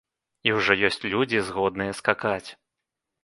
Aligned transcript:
І 0.47 0.53
ўжо 0.59 0.77
ёсць 0.87 0.97
людзі, 1.13 1.43
згодныя 1.49 1.91
скакаць. 1.99 2.49